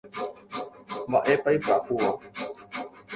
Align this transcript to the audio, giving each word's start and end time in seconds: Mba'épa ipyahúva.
Mba'épa 1.09 1.49
ipyahúva. 1.57 2.09